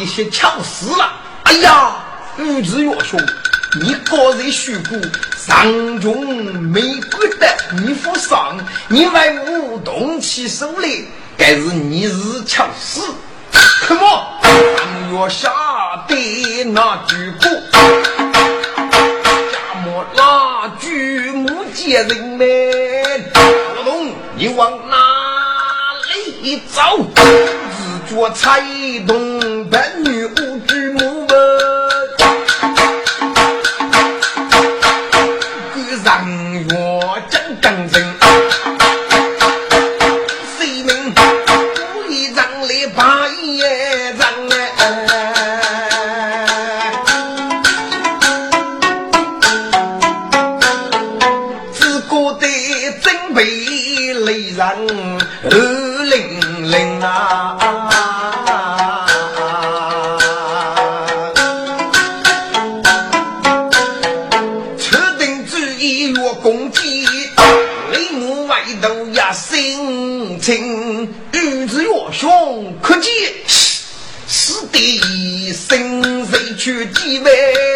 [0.00, 1.12] 大的些巧死了。
[1.42, 1.96] 哎呀，
[2.38, 3.20] 玉子岳兄，
[3.82, 4.98] 你个人虚骨，
[5.36, 7.46] 上中没归的
[7.84, 8.56] 你负上，
[8.88, 10.88] 你为我动起手来，
[11.36, 13.12] 该是你是巧死。
[13.52, 14.40] 什么？
[14.42, 15.52] 当月下
[16.08, 17.50] 的那句歌，
[19.52, 22.48] 家莫拉举目见人们，
[23.34, 24.96] 我懂你往哪
[26.42, 26.80] 里走？
[27.14, 28.60] 自觉才
[29.06, 29.39] 动
[29.70, 31.28] 本女无举目问，
[35.74, 36.08] 个让
[36.54, 36.66] 月
[37.30, 38.02] 真刚正。
[40.58, 41.20] 谁能故
[42.10, 44.28] 意让你把夜让
[51.72, 52.44] 只觉得
[53.00, 53.38] 真被
[54.14, 54.58] 雷人
[55.44, 55.48] 二
[56.06, 57.79] 零零啊！
[76.60, 77.69] 去几位？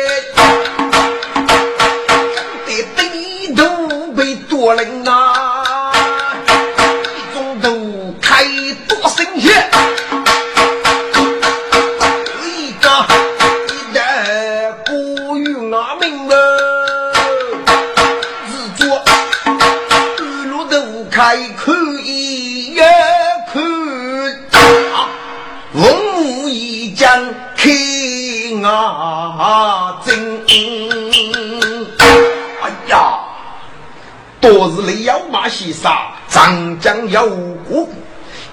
[35.49, 37.89] 西沙，长江要过，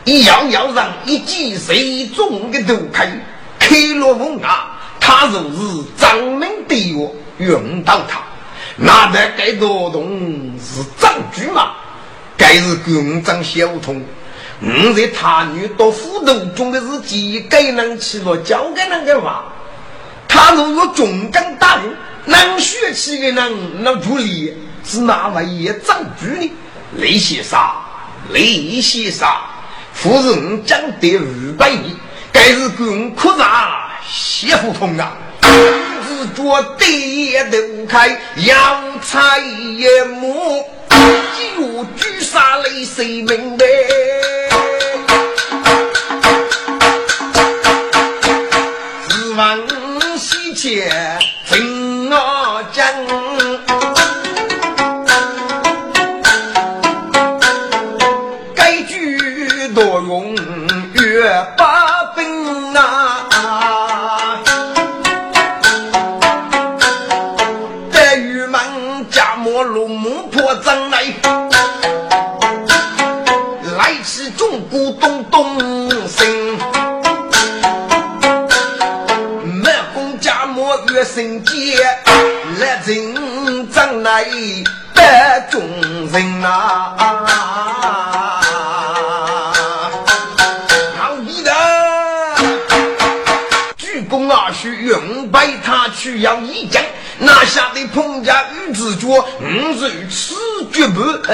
[0.03, 3.09] 一样要让一击谁中的头开，
[3.59, 8.22] 开罗风啊，他若是张明对我用到他，
[8.75, 11.74] 那得该多动是张局嘛？
[12.38, 14.03] 该是军长小童。
[14.63, 19.46] 我在他女到斧头中的是几个能起落交给人的话，
[20.28, 26.51] 他如果中将大人，能学起的人那助理是哪位也张局呢？
[26.97, 27.57] 雷先生，
[28.31, 29.25] 雷先生，
[29.94, 31.96] 夫人讲得五百亿，
[32.34, 33.72] 该是公科长
[34.06, 35.13] 谢胡同啊！
[35.41, 37.57] 自觉对眼都
[37.88, 40.66] 开，阳彩夜幕，
[41.57, 43.66] 有举杀雷谁明白？
[49.07, 49.68] 自问
[50.18, 50.91] 西切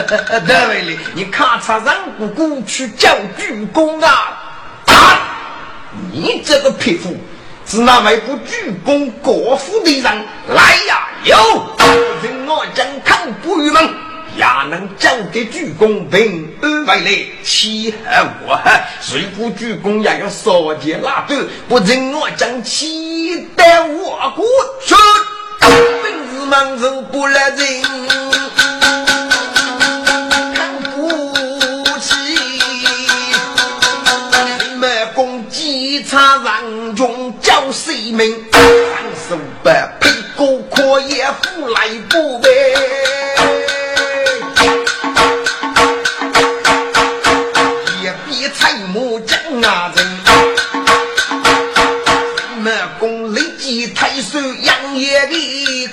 [0.04, 4.38] 绝不得为了，你咔嚓让姑姑去叫鞠躬啊！
[4.86, 5.20] 啊！
[6.12, 7.16] 你这个匹夫，
[7.66, 11.08] 是那位不鞠躬国父的人来呀！
[11.24, 11.36] 有，
[12.24, 13.90] 人我将看不郁闷。
[14.36, 17.12] 也能交给鞠躬平安回来，
[17.44, 18.60] 欺害我，
[19.02, 21.36] 谁不鞠躬也要烧钱拉豆，
[21.68, 24.46] 不认我将气得我过
[24.86, 24.94] 去，
[25.60, 27.66] 本是忙着不来人，
[37.68, 38.62] 中叫谁名，三
[39.30, 42.50] 手百配过可也不来不呗。
[48.02, 50.06] 也比蔡母将啊人，
[52.64, 55.88] 满宫立即太守杨业的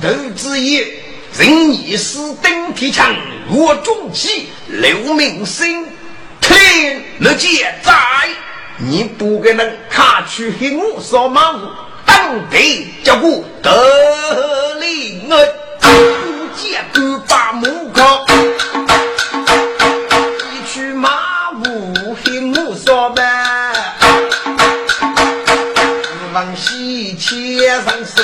[0.00, 0.78] 头之一
[1.38, 3.14] 人一死登天枪，
[3.50, 5.86] 我中气留名声。
[6.40, 7.92] 天日见在，
[8.78, 11.68] 你不给人卡去黑我扫马路，
[12.06, 15.36] 当地叫我得令我
[15.78, 15.88] 不
[16.56, 18.24] 见不把木靠，
[20.50, 23.74] 一去马路黑我扫班，
[26.32, 28.22] 往西切上手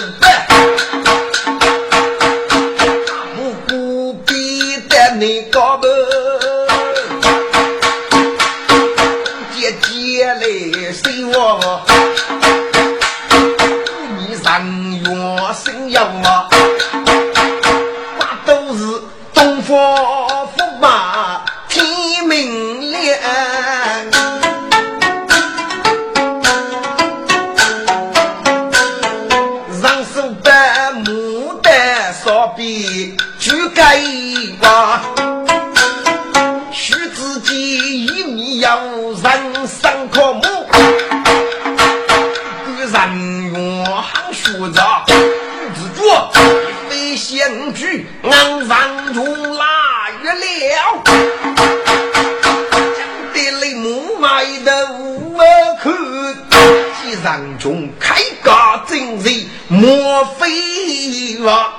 [57.26, 58.52] 既然中开个
[58.86, 61.72] 真人，莫非话。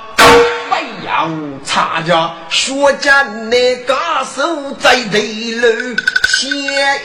[1.05, 1.29] 要
[1.63, 3.95] 参加学家那个
[4.35, 5.95] 手在对路
[6.27, 6.49] 写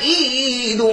[0.02, 0.90] 一段，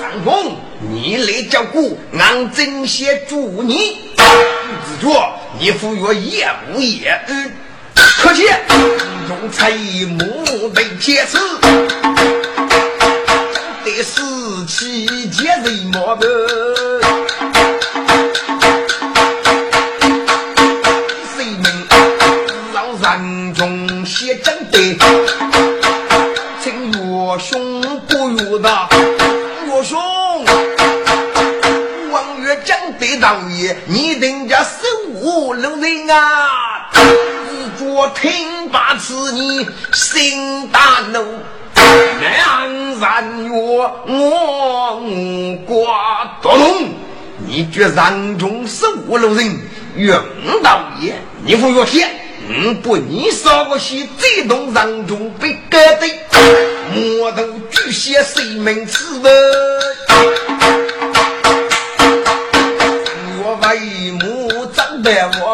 [0.00, 0.56] 三公
[0.90, 3.98] 你来照顾，俺真些助你。
[4.16, 7.20] 自作你赴约也不也？
[8.22, 8.58] 可见
[9.28, 12.33] 用才木被铁死，得
[14.02, 16.24] 死气节人莫不。
[26.62, 28.88] 请岳兄不岳大，
[29.66, 30.44] 岳兄，
[32.10, 34.68] 王岳讲的道义，你等家手
[35.12, 36.90] 无路人啊！
[36.92, 41.22] 自作听罢此你心大怒，
[43.00, 43.50] 三月
[44.06, 45.00] 我
[45.66, 46.90] 挂多龙，
[47.46, 49.58] 你觉让中手无路人，
[49.96, 50.20] 袁
[50.62, 51.12] 道义，
[51.44, 52.08] 你不岳天。
[52.46, 56.06] 嗯，不，你少个些这动人中被割的，
[56.94, 59.30] 莫头巨蟹谁门刺的？
[63.42, 65.10] 我为母长得
[65.42, 65.53] 我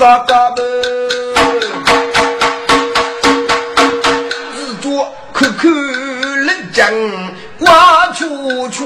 [0.00, 0.62] 长杀个的。
[7.58, 8.84] 挂出去，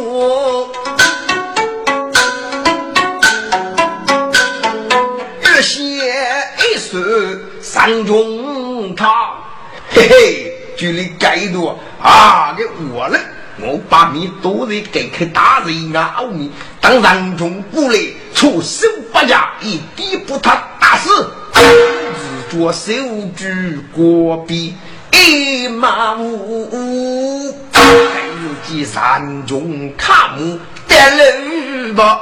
[5.40, 5.78] 日写
[6.59, 6.99] 一首
[7.62, 9.09] 三中堂，
[9.90, 12.52] 嘿嘿，距离该多啊！
[12.59, 13.18] 给我了，
[13.66, 16.16] 我把你都得给开大人啊！
[16.30, 16.50] 你
[16.83, 17.99] 当三中过来，
[18.35, 21.09] 出手不家，一滴不他打死，
[21.54, 22.92] 自作手
[23.35, 24.75] 举国笔。
[25.12, 27.80] 一马五，自
[28.66, 30.94] 己山中看木的
[31.87, 32.21] 路吧，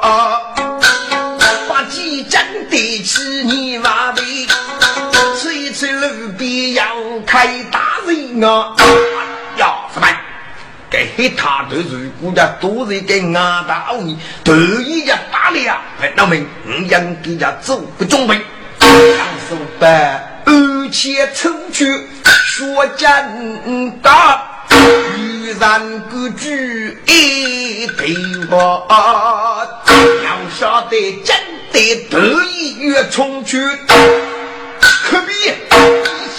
[1.68, 4.22] 把几针的起你马背，
[5.40, 6.84] 吹吹路边要
[7.26, 8.76] 开大人啊！
[10.92, 11.22] 呀，什么？
[11.22, 13.32] 给他的如果家都是给俺
[13.66, 15.80] 大奥尼，头一家打了，
[16.16, 18.34] 老明，我应给家走个准备，
[18.78, 20.28] 两手办。
[20.44, 21.86] 而且出去
[22.24, 23.08] 说真
[24.02, 28.14] 大，居然个句一对
[28.50, 31.34] 话，要晓得真
[31.72, 33.58] 的得意越冲去，
[34.80, 35.32] 可比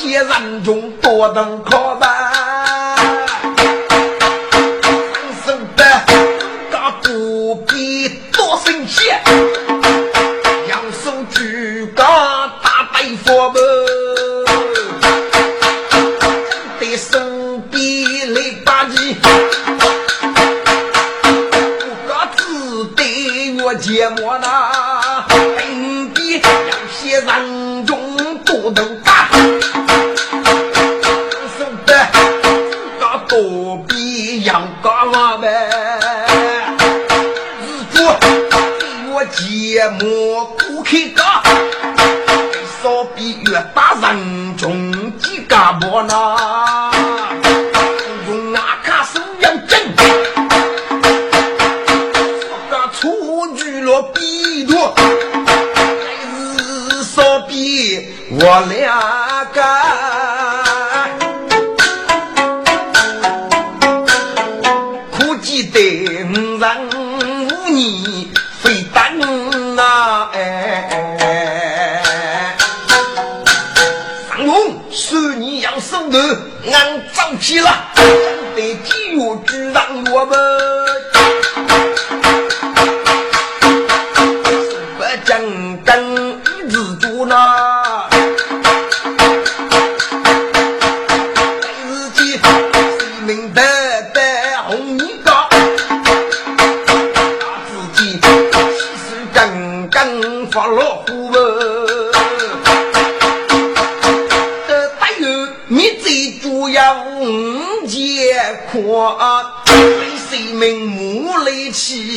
[0.03, 2.33] 一些人中多等可吧。
[39.84, 41.44] 节目不开讲，
[42.82, 46.13] 少比越大人中几家婆呢？
[48.30, 49.82] 用阿卡手要真，
[52.50, 54.96] 我家出去了比多。
[58.36, 59.23] 我两个苦
[76.20, 77.70] 俺早起了，
[78.55, 80.73] 得体育局让我们。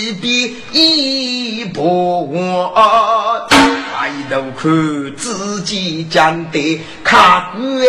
[0.07, 7.85] 起笔一破我，抬头看自己讲的卡骨的，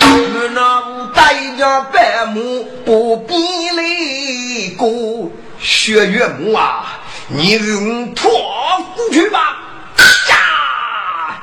[0.00, 3.34] 我那带着白木不必
[3.76, 8.30] 来过学岳母啊，你用脱
[8.96, 9.58] 过去吧。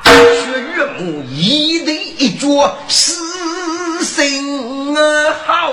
[0.04, 3.14] 学岳母一对一脚死
[4.04, 4.96] 心
[5.46, 5.72] 好，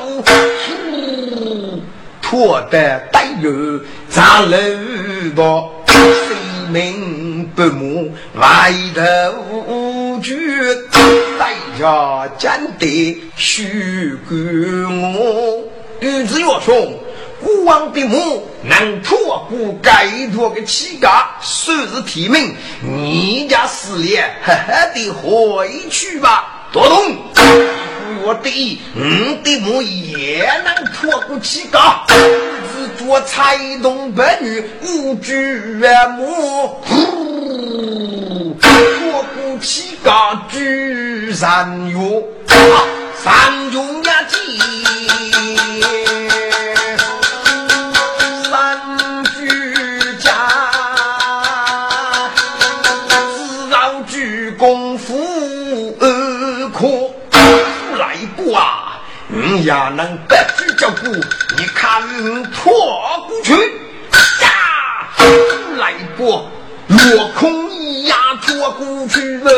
[2.29, 3.49] 拖得带有
[4.07, 4.55] 砸楼
[5.35, 10.37] 房，生命不睦，外头去
[11.39, 15.63] 带着真的许过我。
[15.99, 16.99] 日子越穷，
[17.43, 22.55] 孤王的母能托不该托个乞丐，算是体命。
[22.79, 27.17] 你家死脸，呵呵的回去吧，多动。
[28.21, 28.49] 我的，
[28.93, 35.33] 你的母也能托过乞丐，只做财东白女无惧
[36.17, 36.81] 母，
[38.61, 41.97] 托过乞丐居三月，
[43.23, 44.78] 三中呀计，
[59.63, 61.07] 也能白驹照顾，
[61.57, 62.01] 你看
[62.51, 62.71] 破
[63.27, 63.53] 过去，
[64.41, 65.07] 呀，
[65.77, 66.49] 来过
[66.87, 69.37] 落空一呀拖过去。
[69.39, 69.51] 了，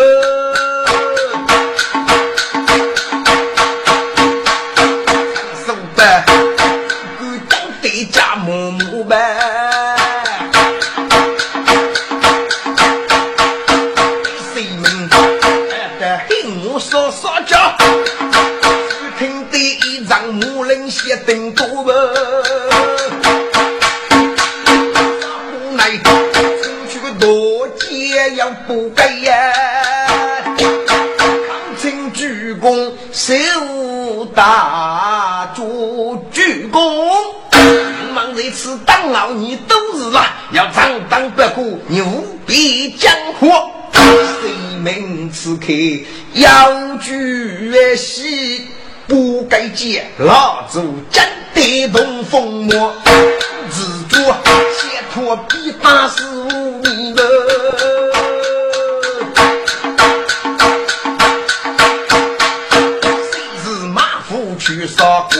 [45.43, 45.73] 此刻
[46.33, 48.67] 要举喜。
[49.07, 50.79] 不该见老祖
[51.09, 52.93] 真的动风魔，
[53.69, 54.37] 自作
[54.77, 56.23] 解脱必打死
[56.83, 57.23] 你的。
[63.31, 65.31] 谁是马虎去杀过？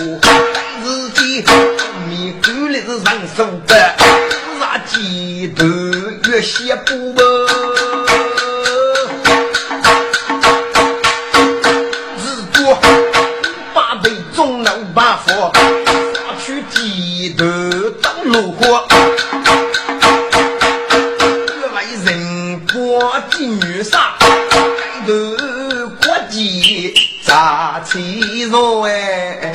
[0.84, 1.46] 自己
[2.10, 3.06] 你狗来是人
[3.38, 3.96] 手的，
[4.60, 5.64] 杀鸡头
[6.30, 7.31] 越写不完。
[18.32, 18.88] 怒火，
[21.76, 24.56] 为人国的女杀，抬
[25.06, 25.12] 头
[26.02, 26.94] 国际
[27.26, 28.02] 砸钱
[28.50, 29.52] 肉哎！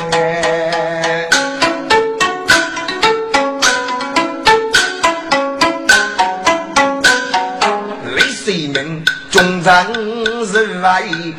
[8.15, 9.73] 李世民忠贞
[10.47, 11.35] 是为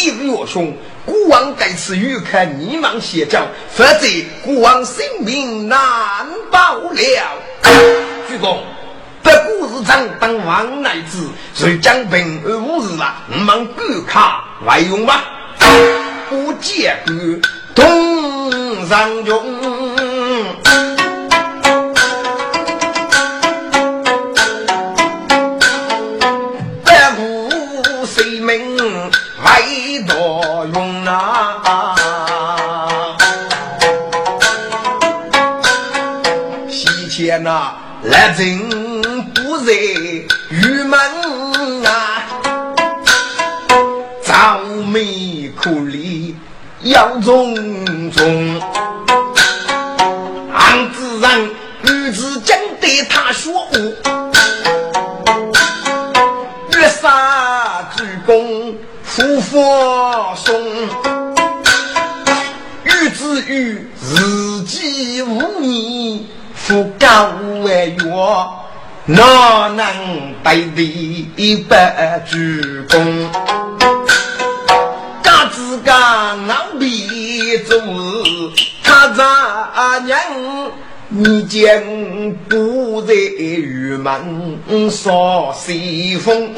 [0.00, 4.06] 兄，李岳兄，孤王在此欲看你忙写照，否则
[4.42, 5.78] 孤王性命难
[6.50, 7.02] 保了。
[8.28, 8.62] 主公，
[9.22, 13.14] 这故事长当王乃子，谁将平安无事了？
[13.30, 14.22] 我们观看
[14.64, 15.20] 外用吗？
[16.30, 17.14] 不见过
[17.74, 19.24] 东上
[37.42, 38.68] 那来人
[39.32, 41.00] 不在玉门
[41.86, 42.22] 啊，
[44.22, 46.36] 朝眉苦里
[46.82, 47.54] 要重
[48.10, 48.60] 重，
[50.52, 51.48] 俺自然
[51.82, 53.66] 女子将对他说，
[56.74, 60.62] 月杀鞠躬复佛送，
[62.84, 66.29] 欲子与自己无你。
[66.70, 67.32] 不高
[67.64, 68.04] 为月，
[69.06, 69.84] 哪能
[70.44, 73.26] 对敌一百鞠躬？
[75.20, 77.76] 家自家老比做
[78.84, 80.16] 他咋娘？
[81.08, 81.82] 你见
[82.48, 86.54] 不在玉门扫西风，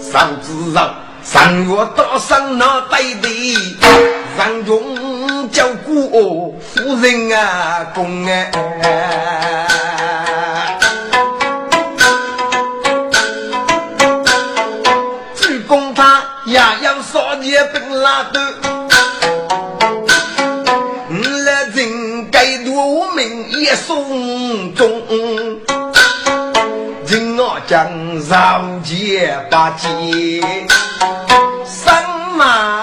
[0.00, 3.54] 上子上上月到上那对敌，
[4.38, 5.13] 上中。
[5.54, 8.34] 叫姑夫人啊，公啊，
[15.36, 18.40] 主公他也要少年兵拉的，
[21.08, 21.14] 我
[21.44, 25.00] 来人该多命也送终，
[27.06, 30.42] 人我将上街把街
[31.64, 31.94] 上
[32.36, 32.73] 马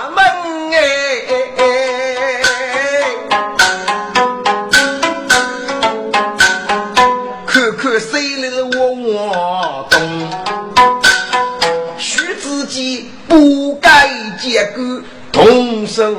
[15.92, 16.16] 手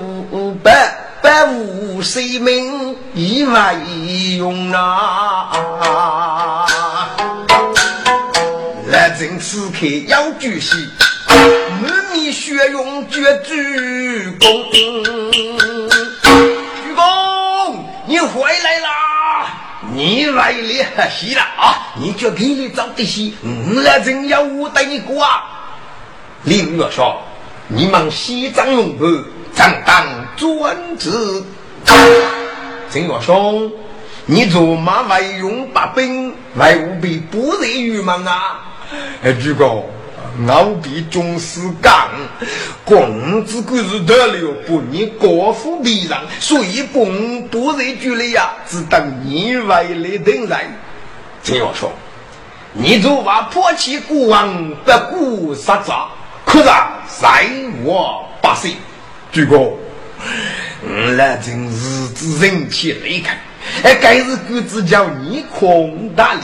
[0.63, 3.75] 百百无性命以外
[4.37, 6.67] 用啊！
[8.89, 10.77] 来人此刻要举席，
[11.81, 14.71] 满面血容绝鞠躬。
[16.21, 18.89] 鞠躬，你回来啦！
[19.95, 21.89] 你来了，喜了啊！
[21.99, 23.35] 你就给你找的戏，
[23.83, 25.45] 来人要我带你过啊！
[26.43, 27.23] 林月说。
[27.69, 29.09] 你们西藏龙婆
[29.55, 31.45] 正当专职，
[32.91, 33.71] 陈岳兄，
[34.27, 38.61] 你做马外用把兵，外务比不热于门啊？
[39.23, 39.89] 哎，主公，
[40.47, 42.09] 我比总是讲，
[42.85, 44.81] 公子贵是得了不？
[44.91, 50.65] 你国富必让，所以公不热距离呀，只等你外来等来。
[51.45, 51.91] 陈岳兄，
[52.73, 56.09] 你做把破弃国王，不顾杀杀。
[56.45, 56.65] 可是，
[57.21, 57.47] 在
[57.85, 58.73] 我八岁，
[59.33, 59.79] 主公，
[61.17, 63.41] 那真是子人气离开，
[63.83, 66.41] 哎，该是狗子叫你空大了，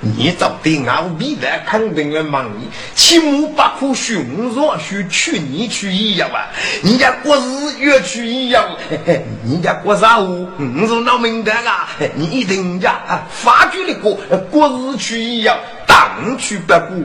[0.00, 6.48] 你早对俺比来肯定来忙你，起码不可凶弱去取你去一样啊！
[6.82, 7.42] 人家国事
[7.78, 8.64] 越去一样，
[9.04, 11.86] 人家国啥物，你是闹明白啊？
[12.14, 14.14] 你一定人家啊，发觉的国
[14.50, 15.54] 国事去一样，
[15.86, 17.04] 当去不顾，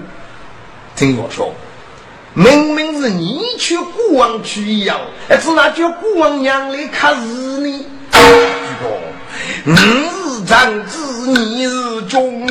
[0.95, 1.53] 听我说。
[2.38, 4.95] 明明是你去国王去要，
[5.28, 7.86] 还，是那叫国王娘来看日呢？
[8.12, 8.19] 这
[8.80, 12.47] 个，你是长子，你是中，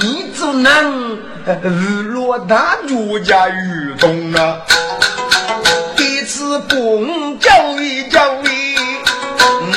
[0.00, 1.16] 你怎能
[1.62, 4.58] 日落大国家运动啊！
[5.94, 8.76] 这次公教育教育，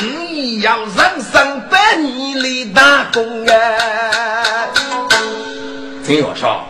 [0.02, 4.66] 你要上上百年的打工啊！
[6.04, 6.60] 听我说，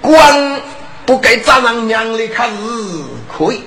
[0.00, 0.62] 官。
[1.10, 3.62] 不该早上娘的看日可以，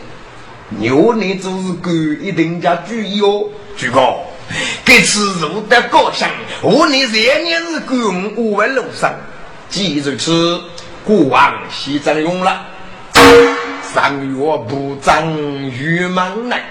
[0.69, 4.25] 牛你就是狗一定加注意哦，主公。
[4.85, 6.29] 这次入得高香，
[6.61, 9.13] 我你三年是干五万路上，
[9.67, 10.61] 记住此，
[11.03, 12.65] 国王西征用了。
[13.93, 15.29] 上月不长
[15.69, 16.63] 玉门来，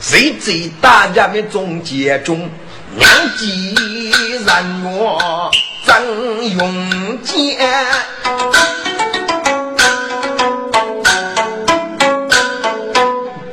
[0.00, 0.52] 谁在
[0.82, 2.46] 大家的中间中，
[2.94, 3.74] 娘几
[4.44, 5.50] 人我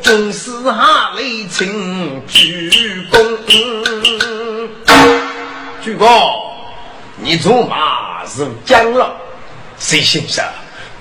[0.07, 1.49] 张永坚。
[1.49, 2.69] 请鞠
[3.11, 3.37] 躬，
[5.81, 6.07] 鞠躬，
[7.17, 9.13] 你做马是讲了，
[9.77, 10.45] 谁先生？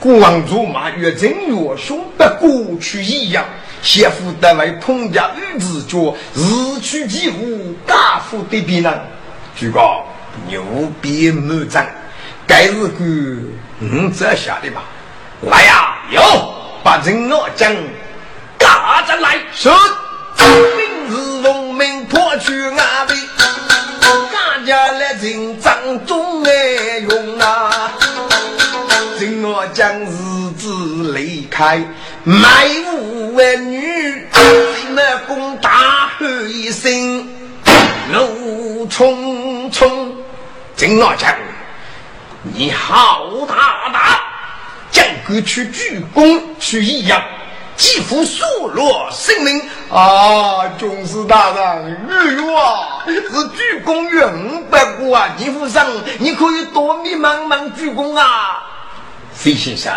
[0.01, 3.45] 国王驸马越真越凶，不过去一样。
[3.81, 8.93] 先夫得为通家女子脚，日取其物，大夫的别人。
[9.55, 9.81] 举个
[10.49, 10.61] 牛
[11.01, 11.87] 逼满张，
[12.45, 13.05] 该是个
[13.79, 14.83] 嗯这下的吧？
[15.43, 16.21] 来呀，有
[16.83, 17.73] 把人老将
[19.07, 23.17] 打着来，是明日奉命破去阿威，
[24.33, 26.51] 大家来人掌中来
[27.09, 27.93] 用啊！
[29.21, 31.81] 人老将日子离开，
[32.25, 37.29] 卖武为女，谁么攻大喊一声，
[38.13, 40.13] 怒冲冲！
[40.75, 41.33] 金老将，
[42.43, 44.03] 你好大胆！
[44.91, 47.23] 将官去鞠躬去一样，
[47.77, 50.67] 几乎数落性命啊！
[50.79, 55.29] 军师大人，哎呦啊，是鞠躬于五百个啊！
[55.37, 55.87] 你夫上，
[56.19, 58.63] 你可以多密忙忙鞠躬啊！
[59.33, 59.93] 费先生，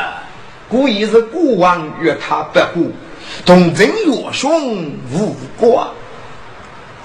[0.68, 2.92] 故意是国王约他不顾，
[3.46, 4.76] 同人越凶
[5.12, 5.94] 无过。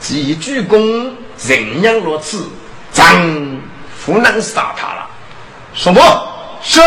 [0.01, 1.13] 几鞠躬，
[1.47, 2.49] 人样如此，
[2.91, 3.05] 咱
[4.05, 5.07] 不能杀他了。
[5.73, 6.03] 什么？
[6.63, 6.81] 是。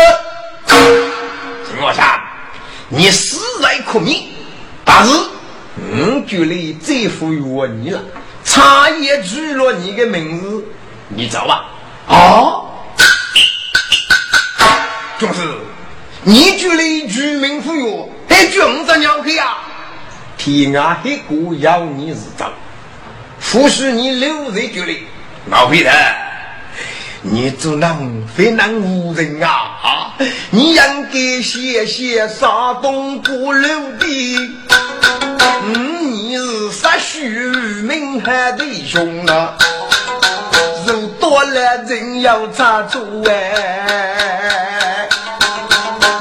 [0.66, 2.20] 金老山，
[2.90, 4.28] 你死在可命，
[4.84, 5.12] 但是
[5.76, 8.00] 我觉得最服我你了，
[8.44, 10.64] 差也举了你的名字，
[11.08, 11.66] 你走吧。
[12.08, 12.64] 啊，
[15.18, 15.58] 就是，
[16.22, 19.58] 你举了举名服我，还举五十鸟去呀？
[20.38, 22.46] 天涯海角要你是走，
[23.52, 25.06] 或许你留在这里，
[25.50, 25.90] 老皮的。
[27.22, 29.48] 你做人非难无人啊！
[29.82, 30.14] 啊，
[30.50, 32.48] 你应该谢谢山
[32.80, 34.50] 东不留的，
[35.64, 37.28] 嗯，你是杀许
[37.82, 39.58] 名海的兄啊，
[40.86, 45.08] 人多了人要咋住哎，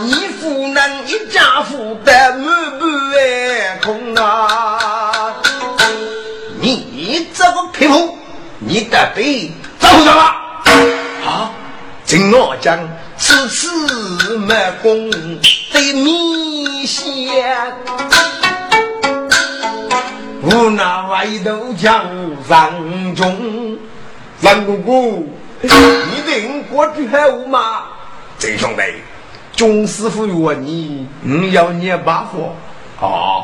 [0.02, 5.36] 你夫人一家富得满满空啊，
[6.60, 8.18] 你这个匹夫，
[8.58, 10.47] 你得被走什么？
[11.28, 11.52] 啊！
[12.06, 12.80] 听我讲
[13.18, 17.04] 此次没功得米线，
[20.42, 22.06] 无那外头江
[22.48, 22.72] 上
[23.13, 23.78] 中。
[24.40, 25.28] 三姑姑，
[25.62, 25.70] 你
[26.26, 27.84] 定过去后吗？
[28.40, 28.82] 郑兄弟，
[29.54, 32.56] 钟师傅约你，你要捏把火
[33.06, 33.44] 啊？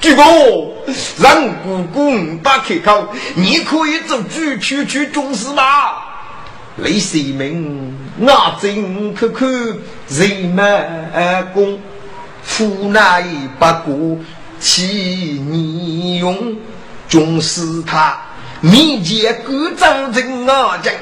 [0.00, 0.74] 举公，
[1.20, 3.06] 让姑姑打开口，
[3.36, 5.62] 你可以走举去去钟师吗？
[6.80, 9.48] 李世民，我真可看
[10.08, 11.76] 人满宫，
[12.44, 13.00] 府内
[13.58, 14.18] 不过
[14.60, 14.84] 七
[15.50, 16.56] 年用，
[17.08, 18.16] 总是他
[18.60, 20.94] 面前故障人我讲，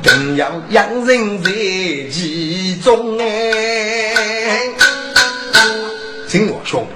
[0.00, 1.50] 更要养人在
[2.12, 4.14] 其中哎。
[6.28, 6.86] 听我说，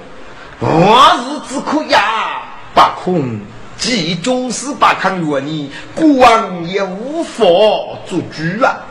[0.59, 3.41] 我是只可呀，不空。
[3.85, 7.45] 集中十八抗约你，国王也无法
[8.09, 8.81] 做主啊！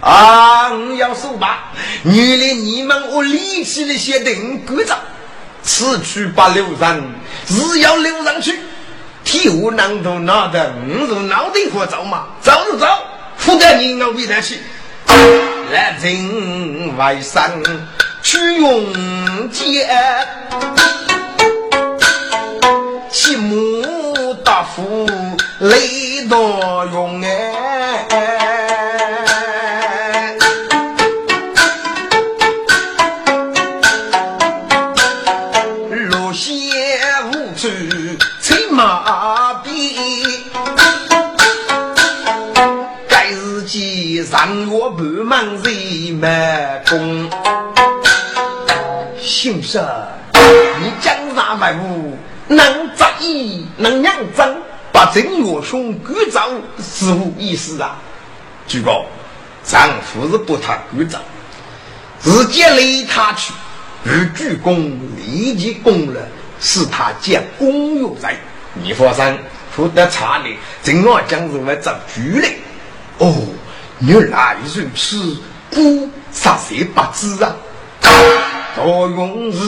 [0.00, 1.72] 啊，我要说吧，
[2.04, 4.94] 原来你们我力气的些定规则，
[5.64, 7.02] 此去不留人，
[7.48, 8.60] 是要留上去。
[9.24, 12.86] 替我难度拿的，我是脑袋活走嘛，走就走，
[13.36, 14.60] 负责你我为他去。
[15.72, 17.60] 来人外山
[18.22, 19.88] 去用剑，
[23.10, 23.93] 起木。
[24.44, 25.06] 大夫
[25.58, 28.06] 雷多用哎，
[35.88, 36.52] 路线
[37.32, 37.68] 无处
[38.42, 39.96] 催马逼，
[43.08, 47.30] 该日记让我不忙人满工。
[49.18, 49.82] 先生，
[50.80, 52.18] 你江山万物。
[52.46, 54.56] 能在意，能养真，
[54.90, 56.48] 把正月兄鼓掌
[56.82, 57.98] 是无意思啊！
[58.66, 59.04] 举报，
[59.62, 61.20] 丈夫是不他鼓掌，
[62.22, 63.52] 直接勒他去，
[64.04, 66.20] 与鞠躬立即功了，
[66.60, 68.34] 是他见公有在。
[68.72, 69.38] 你放心，
[69.76, 70.48] 不得差的，
[70.82, 72.56] 正我将是来找局嘞。
[73.18, 73.34] 哦，
[74.00, 75.36] 原来如此，
[75.70, 77.54] 故杀谁不知啊？
[78.76, 79.58] 多用是。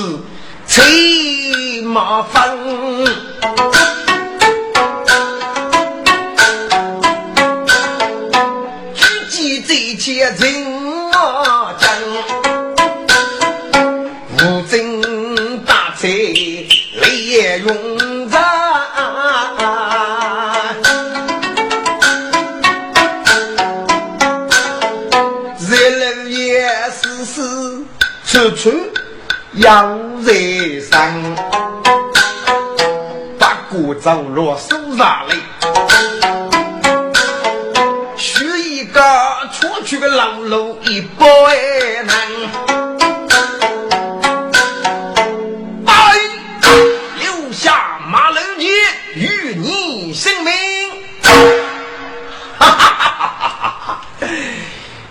[0.76, 2.54] 最麻烦，
[9.30, 10.75] 举起这些人
[29.56, 31.34] 要人生，
[33.38, 35.34] 把古走落手上来，
[38.18, 39.00] 许一个
[39.54, 41.26] 出去个老路一百
[42.04, 42.14] 难。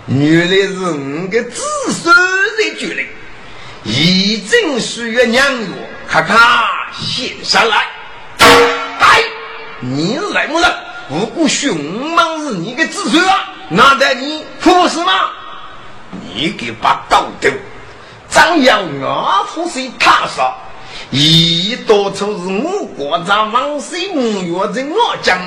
[0.08, 2.14] 原来是五个子孙
[2.56, 3.06] 在决定，
[4.76, 5.68] 一正需要娘药，
[6.06, 7.86] 咔咔献上来。
[8.38, 9.22] 哎，
[9.80, 10.68] 你来么了？
[11.08, 15.12] 如果凶猛是你的子孙啊，那得你服是吗？
[16.34, 17.50] 你给把刀丢，
[18.28, 20.54] 张要我夫谁踏上？
[21.10, 25.38] 一到处是我国长王水五月在我讲，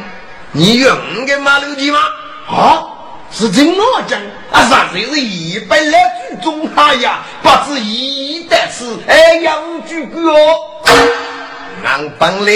[0.52, 2.00] 你用个马六级吗？
[2.48, 2.84] 啊？
[3.32, 4.20] 是真我讲，
[4.52, 10.34] 啊，上岁是一百来句中哈呀，不知一代是哎养猪哥。
[11.84, 12.52] 俺本来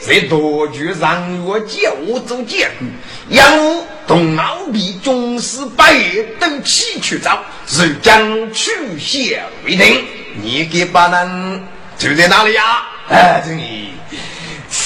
[0.00, 2.90] 在多局上月教我做监管，
[3.30, 5.94] 养我同老比总是百
[6.38, 10.04] 都起去找，如将去写为定。
[10.42, 11.66] 你给把人
[11.98, 12.86] 住在哪里呀？
[13.08, 13.92] 哎，这里。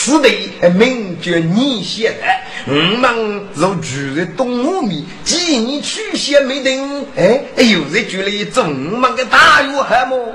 [0.05, 2.27] 此地名叫你写的，
[2.67, 10.29] 我们如住在东吴面，几年取写没定，哎，又在住了一种我们的大约还么？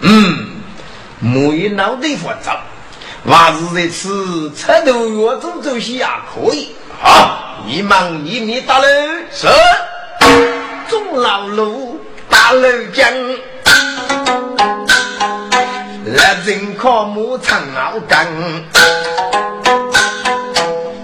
[0.00, 0.46] 嗯，
[1.20, 2.58] 没脑袋发早，
[3.30, 6.70] 还是在此车头月中走些也可以。
[6.98, 8.86] 好，你忙一面打楼，
[9.30, 9.46] 是
[10.88, 13.06] 中老路打楼江。
[16.14, 18.28] 来人靠木长熬干，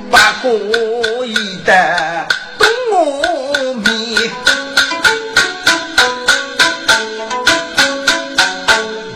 [0.08, 0.52] 把过
[1.26, 4.30] 一的东我面，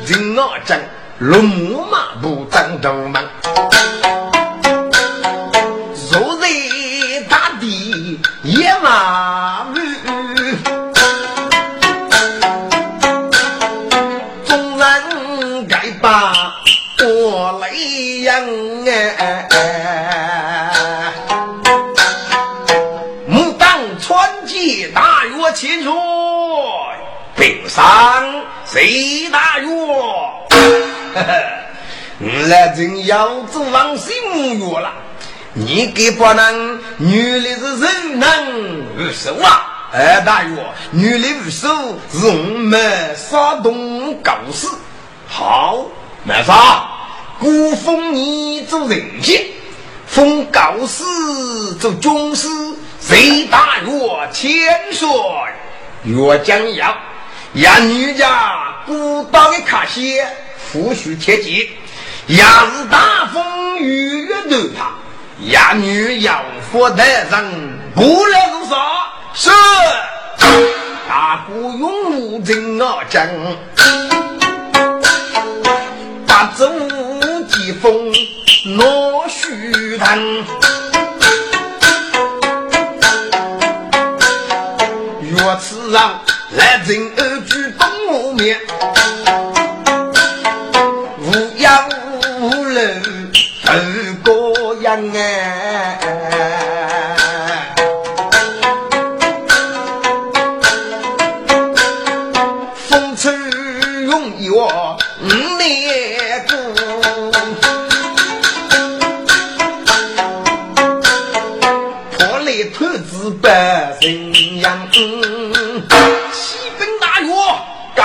[0.08, 0.76] 人熬讲
[1.18, 3.20] 龙马不长头毛。
[28.74, 29.70] 谁大约？
[29.70, 30.48] 我
[32.48, 34.12] 来真要做王心
[34.58, 34.92] 月了。
[35.52, 38.28] 你给不能，女的是人能
[38.98, 39.92] 无手啊！
[39.92, 40.56] 哎，大约
[40.90, 41.68] 女的无手
[42.10, 44.66] 是我们山东高士。
[45.28, 45.86] 好，
[46.24, 46.88] 没啥，
[47.38, 49.46] 古封你做人杰，
[50.08, 51.04] 封高士
[51.78, 52.48] 做军师，
[53.00, 54.52] 谁大约千
[54.92, 55.08] 岁
[56.02, 56.92] 岳将要。
[57.54, 60.26] 养女家孤岛的卡些，
[60.58, 61.70] 夫婿贴记，
[62.26, 64.90] 也是大风雨月都怕。
[65.38, 68.74] 养女要负得人，不来如啥？
[69.34, 69.50] 是
[71.08, 73.24] 大姑永无真啊讲，
[76.26, 76.68] 八走
[77.48, 78.12] 疾风
[78.76, 80.18] 落虚谈，
[85.30, 86.23] 若此让。
[86.56, 88.60] 来人二举东吴面，
[91.18, 91.88] 无呀
[92.40, 93.02] 无人
[93.66, 93.70] 二
[94.22, 95.18] 个样哎，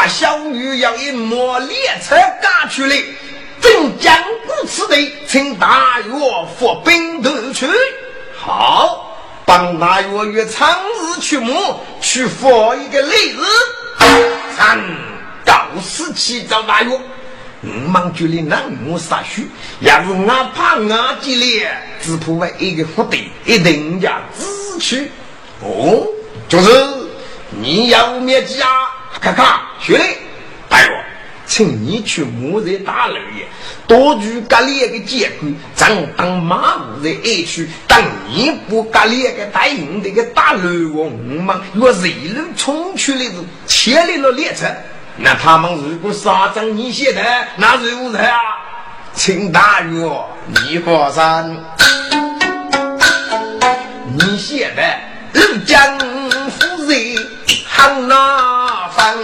[0.10, 2.95] 小女要一抹列车赶出来，
[3.62, 6.12] 正将故此地，请大岳
[6.58, 7.67] 赴兵头去。
[8.36, 11.54] 好，帮大约约长日去目，
[12.02, 13.45] 去佛一个例子。
[14.58, 14.80] 三
[15.45, 17.00] 告辞去找大岳，
[17.62, 19.48] 我忙就里南无杀许，
[19.82, 25.12] 要是俺怕俺几列，只怕为一个福地，一定要支去。
[25.62, 26.08] 哦，
[26.48, 26.69] 就是
[27.52, 28.88] 你要灭家。
[29.19, 30.04] 看看，兄弟，
[30.69, 31.06] 大约，
[31.45, 33.45] 请你去木在大楼里，
[33.88, 40.62] 多住隔两个监管，正当马路在挨区，当你不隔两个带用的个大楼
[40.93, 43.34] 我们若是一路冲出来是
[43.65, 44.67] 牵来了列车，
[45.17, 47.22] 那他们如果杀张你写的，
[47.58, 48.38] 那如何啊？
[49.13, 50.08] 请大约，
[50.48, 51.58] 你放心，
[54.13, 54.84] 你写的，
[55.34, 57.17] 日江夫人，
[57.67, 58.49] 好那。
[59.00, 59.16] 分，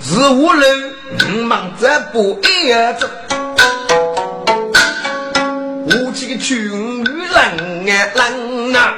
[0.00, 0.94] 是无论
[1.44, 3.10] 忙着不一子，
[5.86, 8.94] 我这个群女人啊人呐，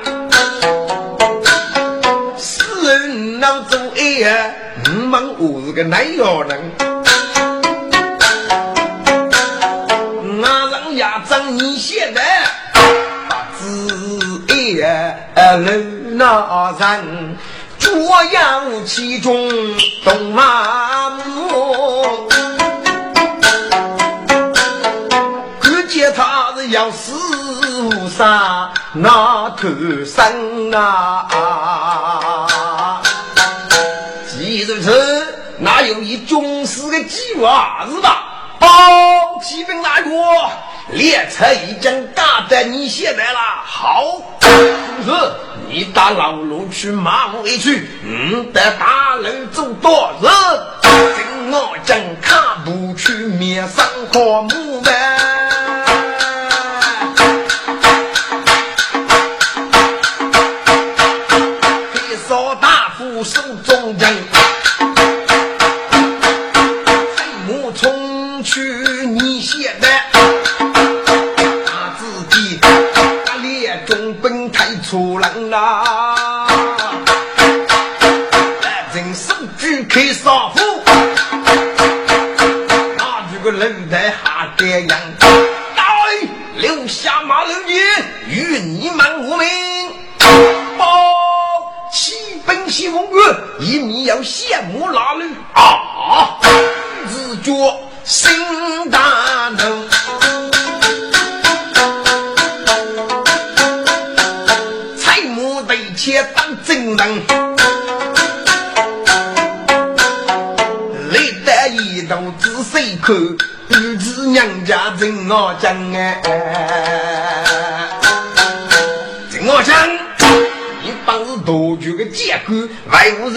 [2.36, 4.50] 死人闹做一呀，
[5.08, 6.70] 忙我是个男妖人，
[10.44, 12.20] 俺让牙长你现在
[13.26, 13.64] 把子
[14.50, 17.35] 一人那人。
[17.98, 19.48] 我要其中
[20.04, 22.28] 东马木，
[25.60, 27.14] 看见他是要死
[27.80, 29.68] 无杀那头
[30.04, 31.26] 生啊！
[34.28, 35.26] 既如此，
[35.58, 38.24] 哪有一军师的计划是吧？
[38.58, 38.68] 报
[39.42, 40.10] 启禀大哥，
[40.90, 43.38] 列车已经打在你现在了。
[43.64, 44.04] 好，
[45.04, 45.10] 是。
[45.68, 50.26] 你打老路去骂我一去，嗯，得大人做多日，
[50.82, 54.92] 跟我将卡不去面上和木门，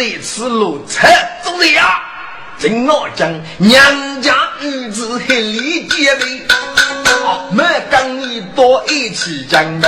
[0.09, 1.07] 外无人吃路车
[1.43, 2.01] 走的呀，
[2.57, 6.25] 真我讲，娘家儿子很理解的，
[7.51, 9.87] 没跟你多一起讲的，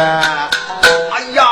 [1.12, 1.44] 哎呀。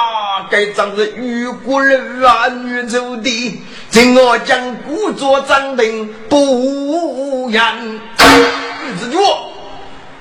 [0.50, 7.62] 该仗着与国人啊，女走的，听我讲故作镇定不言。
[7.78, 9.20] 玉子脚，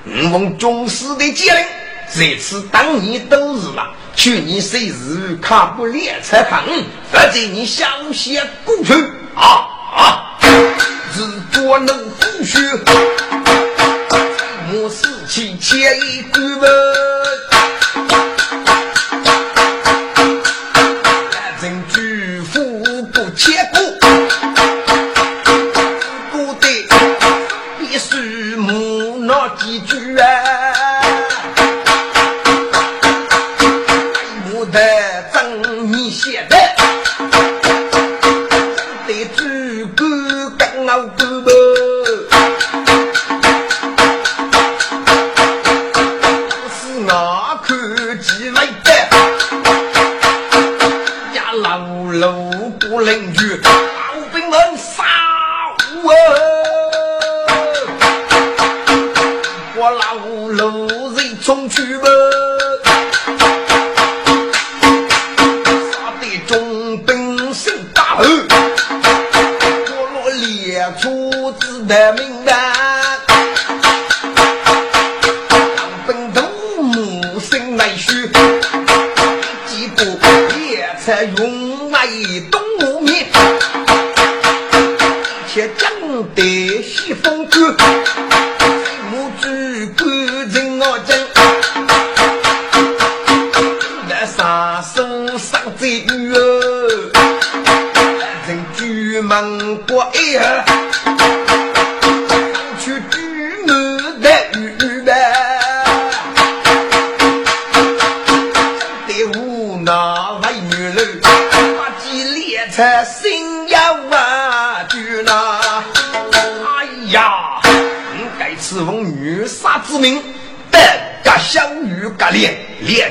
[0.05, 1.65] 我奉军师的接令，
[2.13, 6.63] 这次当你都日了，去年谁日看不列车看，
[7.11, 8.93] 否则你想先过去
[9.33, 10.37] 啊啊！
[11.15, 11.21] 日
[11.53, 12.59] 多能不学，
[14.71, 16.69] 莫死气切一句问。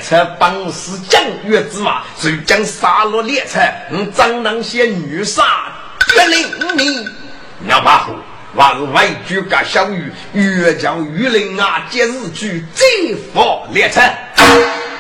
[0.09, 3.61] 车本死江月之马，谁将杀落列车？
[3.91, 5.43] 嗯，张能仙女杀
[6.15, 6.47] 绝灵
[6.79, 7.07] 你，
[7.69, 8.15] 要马虎，
[8.55, 14.01] 万外居敢相遇，越将玉林啊，今日去这佛列车，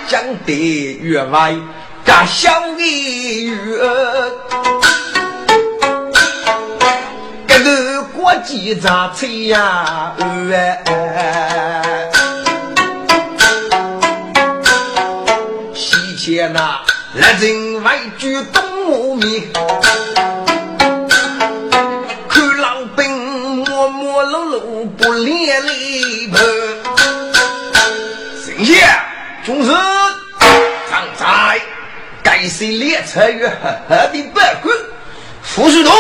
[0.06, 1.56] 将得越外
[2.04, 4.32] 敢乡的。
[8.14, 10.92] 国际杂志呀，哎、啊。
[10.92, 11.97] 啊啊
[16.50, 16.80] 那
[17.14, 19.42] 来人外举东吴面，
[22.26, 26.38] 看老兵摸摸碌碌不连累不。
[28.46, 28.76] 丞相，
[29.44, 29.70] 中士
[30.88, 31.60] 常在，
[32.22, 33.52] 该是列车与赫
[33.86, 34.70] 赫的报告。
[35.42, 35.94] 副书同，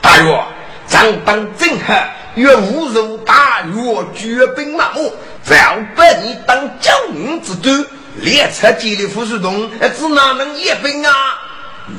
[0.00, 0.44] 大约
[0.88, 1.94] 张当正和
[2.34, 7.72] 与无入大约绝兵满目，只要把你当救命之队。
[8.16, 11.12] 列车接的副书同，只哪能一兵啊？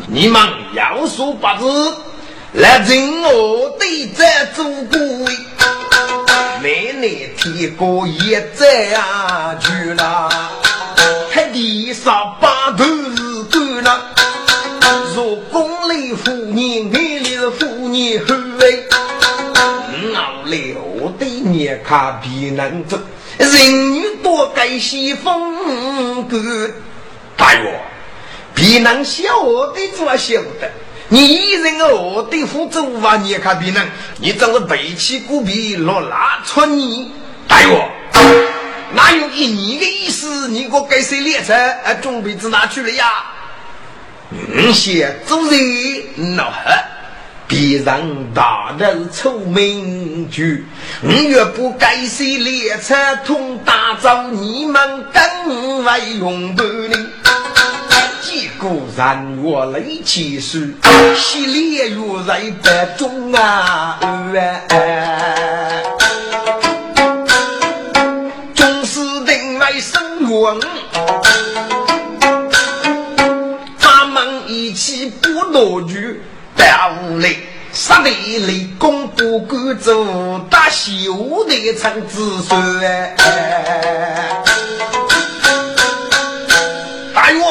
[0.08, 0.42] 你们
[0.74, 1.66] 要说八字，
[2.54, 4.24] 来听我对这
[4.56, 5.00] 祖国。
[6.62, 10.30] 每年天过一载啊，去了，
[11.32, 14.02] 还地上八头是干了。
[15.16, 18.86] 若宫里妇人，外里是妇人后位，
[19.92, 20.58] 我来
[21.02, 22.98] 我对你看别能走。
[23.38, 26.72] 人女多改西风格，
[27.36, 27.80] 大约
[28.54, 29.24] 别人晓
[29.74, 30.72] 得怎么晓得？
[31.10, 33.18] 你一人我的负责啊！
[33.18, 37.12] 你看别人，你真是背弃古皮落拉穿你，
[37.48, 37.90] 大约
[38.96, 40.48] 哪有一年的意思？
[40.48, 41.54] 你给我改谁列车？
[41.54, 43.26] 啊，准备至哪去了呀？
[44.32, 46.52] 嗯，先做人恼
[47.48, 50.66] 别人大人出名句，
[51.02, 56.96] 我若不改写列车通大招，你们更为用不呢？
[58.22, 58.68] 几个
[58.98, 60.74] 人我来起誓，
[61.16, 64.00] 系列月在白中啊！
[68.56, 70.58] 总是定为生活，
[73.78, 76.20] 他们一起不落局。
[77.86, 78.10] 杀的
[78.48, 82.58] 雷公不敢走，大修的成子孙。
[87.14, 87.44] 大元，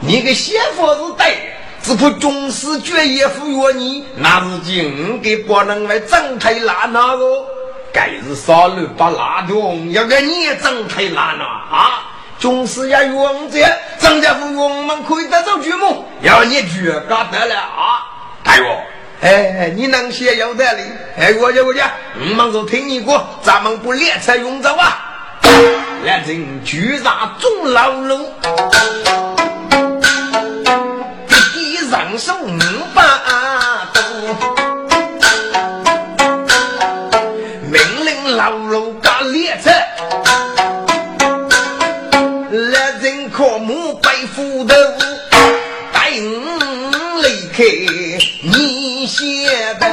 [0.00, 1.52] 你个媳妇是对，
[1.82, 7.44] 只怕军师决也服约你，那是今给不能来整太拉那个，
[7.92, 12.04] 该是少了把拉动，要给你整太拉那啊！
[12.38, 13.60] 总是要用这
[13.98, 18.08] 张家富我们可以得走剧目，要你绝嘎得了啊！
[18.42, 18.86] 大爷，
[19.22, 20.82] 哎，你能写有道理。
[21.18, 24.96] 哎，我家我家，我们就听你过，咱们不列车用走啊！
[26.04, 28.32] 来人，巨大钟老龙，
[31.54, 32.58] 一人手五
[32.94, 33.02] 把
[33.92, 34.00] 刀，
[37.70, 39.70] 命令老龙赶列车，
[42.50, 44.74] 来人靠木背斧头，
[45.92, 47.99] 带我离开。
[49.00, 49.48] 你写
[49.80, 49.86] 的，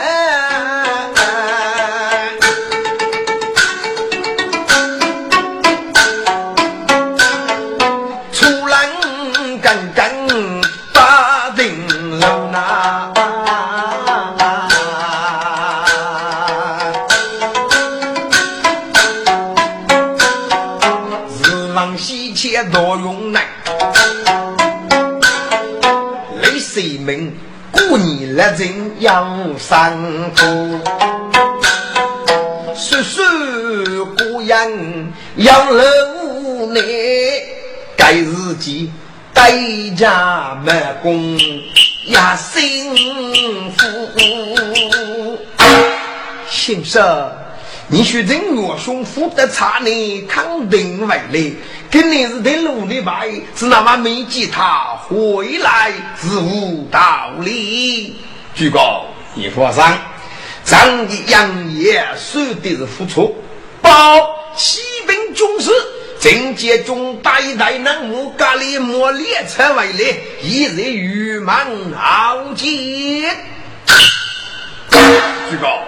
[8.34, 8.76] 出人
[9.62, 10.04] 刚刚
[10.94, 13.14] 把定楼那，
[21.46, 23.46] 日往西切多用难，
[26.42, 27.34] 雷水门。
[27.90, 29.28] 过年来人要
[29.60, 30.80] 辛苦，
[32.76, 34.58] 叔叔姑娘
[35.36, 36.82] 要无奈，
[37.96, 38.26] 该日
[38.60, 38.90] 子
[39.34, 39.52] 代
[39.96, 42.96] 价满工也辛
[43.78, 43.86] 苦。
[46.50, 47.32] 先生，
[47.88, 51.56] 你说人我兄夫的差呢，肯定为累。
[51.90, 58.16] 肯定是对路的白，是那么没记他回来是无道理。
[58.58, 59.06] 举高，
[59.36, 59.84] 你放心，
[60.64, 63.38] 张的杨业说的是付出，
[63.84, 63.92] 报
[64.56, 65.72] 骑兵军士，
[66.20, 72.66] 正接中代代南木咖喱莫列车为来，一日玉满豪杰。
[75.52, 75.84] 举高，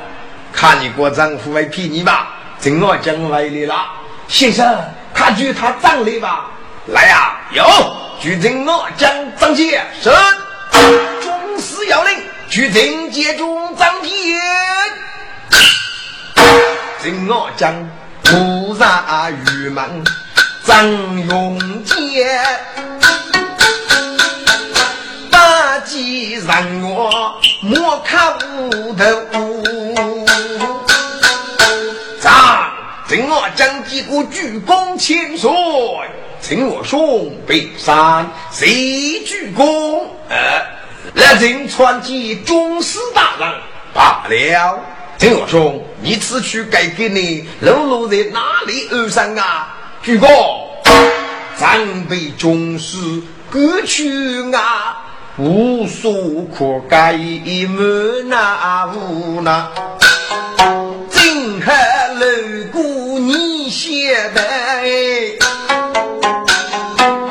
[0.53, 3.83] 看你过丈夫为骗你吧，正我将来的了，
[4.27, 4.79] 先生。
[5.11, 6.51] 他举他长来吧，
[6.85, 7.35] 来呀！
[7.51, 7.65] 有
[8.21, 10.11] 举正我将张杰是
[11.19, 12.15] 军师要领，
[12.49, 14.09] 举正接中张杰，
[17.03, 17.71] 正我将
[18.23, 20.03] 不杀玉门
[20.65, 22.41] 张永杰，
[25.29, 28.35] 八级让我莫看
[28.71, 29.05] 无头。
[33.07, 35.49] 请我将几个鞠躬千岁，
[36.39, 40.03] 请我兄北山谁鞠躬？
[40.29, 40.63] 呃，
[41.15, 43.53] 来人传记军师大人
[43.93, 44.79] 罢了。
[45.17, 49.75] 陈我兄，你此去该给你路路在哪里而上啊？
[50.01, 50.27] 举哥，
[51.57, 52.97] 咱被军师
[53.49, 54.97] 割去啊，
[55.37, 56.13] 无所
[56.57, 59.65] 可改，满那无奈。
[61.09, 61.73] 今后
[62.15, 62.25] 路
[62.71, 62.81] 过
[63.19, 64.41] 你写的，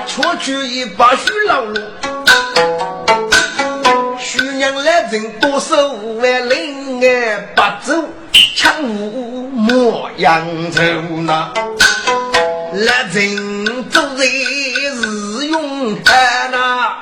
[0.07, 1.81] 出去一把水老路。
[5.19, 5.89] 人多手
[6.21, 7.93] 万灵哎，八走
[8.33, 10.81] 抢五莫扬州
[11.27, 11.53] 那，
[12.73, 14.21] 来人做人
[14.95, 16.99] 是勇汉呐，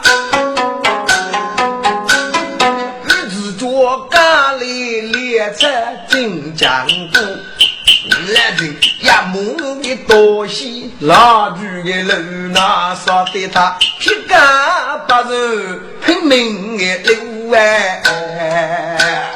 [3.04, 5.68] 日子做咖喱列车
[6.08, 7.20] 进江都。
[8.32, 9.65] 来人呀，母的
[10.06, 12.12] 多西拉住的路
[12.52, 14.38] 那杀得他皮干
[15.08, 15.30] 八肉
[16.04, 19.30] 拼命的流哎，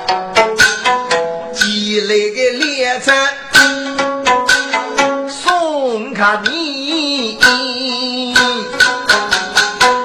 [1.52, 3.12] 积累的猎车
[5.28, 7.38] 送给你，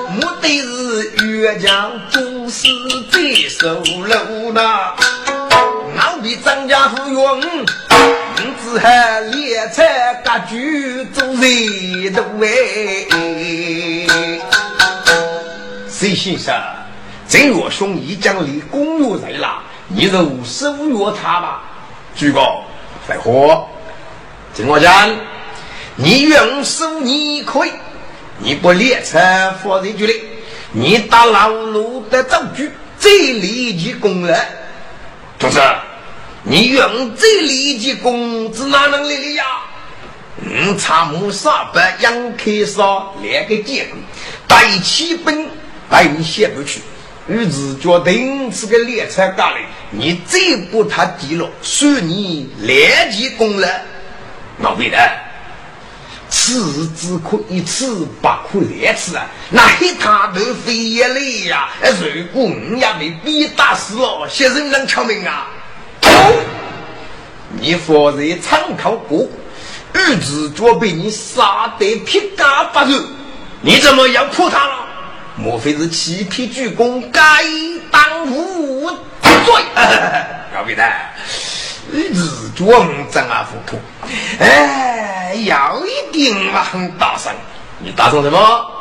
[0.10, 2.68] 目的是越将都市
[3.12, 4.94] 最收路那，
[5.98, 7.42] 俺比张家富用。
[8.76, 9.84] 只喊猎车
[10.22, 13.08] 割据做人的喂。
[15.90, 16.54] 谁先生，
[17.26, 21.64] 这我兄已将离公路来了，你如收约他吧。
[22.18, 22.64] 主公，
[23.08, 23.66] 来火。
[24.54, 25.10] 金我讲，
[25.96, 27.72] 你愿收你可以，
[28.40, 29.18] 你不列车
[29.64, 30.22] 放在这里，
[30.74, 32.70] 你打老路的证据，
[33.00, 34.38] 最立即公了，
[35.40, 35.62] 同志。
[36.48, 39.44] 你用这利的工资哪能来的呀？
[40.46, 43.98] 嗯，参谋上班杨开少两个结果，
[44.48, 45.48] 带起本
[45.90, 46.82] 带你写不去。
[47.28, 49.58] 于是决定这个列车干了，
[49.90, 50.40] 你再
[50.72, 53.68] 不他低了，算你两级功了。
[54.60, 54.98] 老辈的，
[56.30, 59.26] 此只可一次，不可两次啊！
[59.50, 61.70] 那一塌都飞也累呀！
[61.82, 65.48] 如果你也被逼打死了，先生能敲门啊？
[67.60, 69.28] 你方才参考过，
[69.94, 73.02] 儿子就被你杀得皮干发肉，
[73.62, 74.74] 你怎么要破他了？
[75.38, 77.22] 莫非是欺骗主公，该
[77.92, 79.64] 当无罪？
[80.54, 83.78] 高别的，儿子装真啊糊涂！
[84.40, 87.34] 哎，要一点嘛很大声，
[87.80, 88.72] 你大声什么？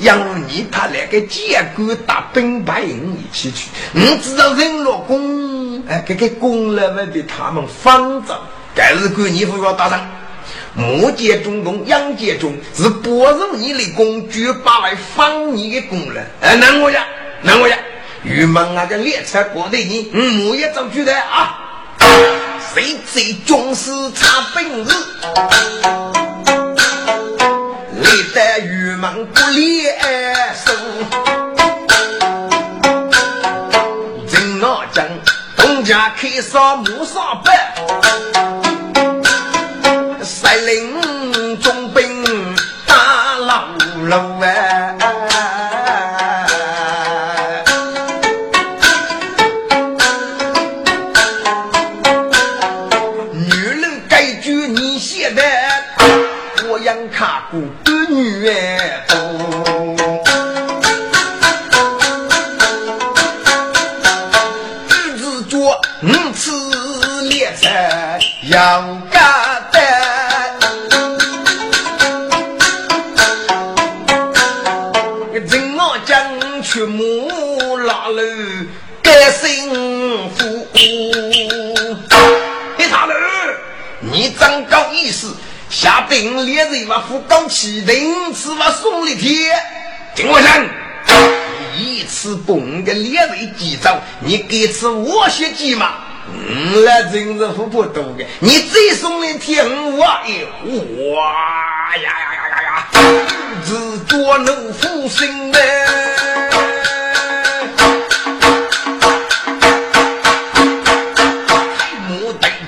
[0.00, 0.12] 因
[0.48, 5.53] 你他那个监官打兵白营一起去，你知道人落宫，
[5.88, 8.38] 哎，这个宫了会被他们放着。
[8.74, 10.00] 该是管你不要打仗，
[10.74, 16.20] 木剑中东，杨剑中是不入你的宫，绝把来放你的宫了。
[16.40, 17.06] 哎，那我呀，
[17.42, 17.76] 那我呀，
[18.24, 21.60] 郁闷那个列车过的你，嗯，我也走去的啊。
[22.74, 24.92] 谁最重视查本事？
[28.00, 29.94] 历代玉门不连
[30.54, 30.72] 手，
[35.94, 37.54] 家开上木上班，
[40.24, 43.68] 率领重兵打老
[44.00, 44.53] 路哎。
[86.22, 89.58] 烈日嘛，扶高起顶次嘛，送的天。
[90.14, 90.64] 听我讲，
[91.76, 95.94] 一次蹦个烈日几招，你给次我些几嘛？
[96.32, 98.24] 嗯，那真是富不多的。
[98.38, 100.44] 你再送一天我一
[101.10, 102.88] 哇呀呀呀呀呀，
[103.66, 105.58] 日做怒虎心的，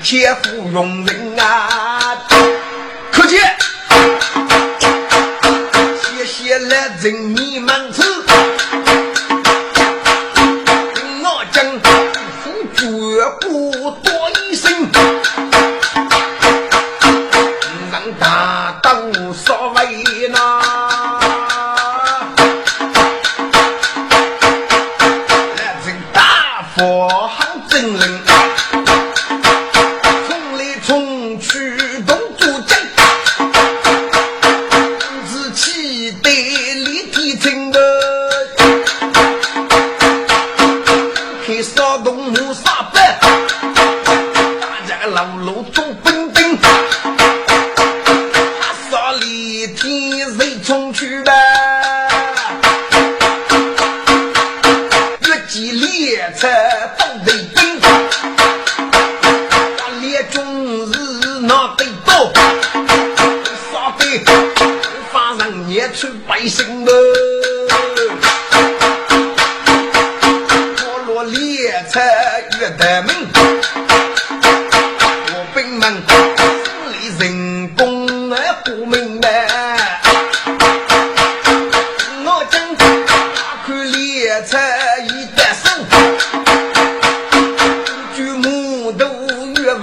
[0.03, 1.76] 切芙蓉人啊！
[7.07, 7.93] 人你们